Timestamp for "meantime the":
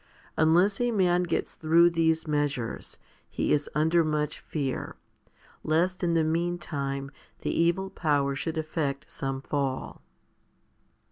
6.23-7.51